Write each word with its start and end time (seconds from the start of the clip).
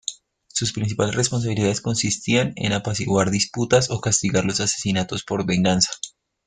Sus 0.47 0.73
principales 0.73 1.13
responsabilidades 1.13 1.79
consistían 1.79 2.53
en 2.55 2.73
apaciguar 2.73 3.29
disputas 3.29 3.91
o 3.91 4.01
castigar 4.01 4.43
los 4.45 4.59
asesinatos 4.59 5.21
por 5.23 5.45
venganza. 5.45 5.91